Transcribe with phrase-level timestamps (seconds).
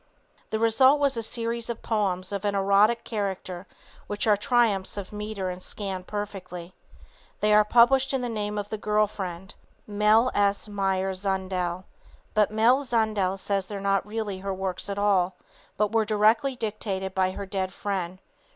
[0.49, 3.67] The result was a series of poems of an exoteric character
[4.07, 6.73] which are triumphs of meter and scan perfectly.
[7.39, 9.53] They are published in the name of the girl friend,
[9.85, 10.31] Mlle.
[10.33, 10.67] S.
[10.67, 11.83] Meyer Zundel,
[12.33, 12.81] but Mlle.
[12.81, 15.35] Zundel says they're not really her works at all,
[15.77, 18.17] but were directly dictated by her dead friend.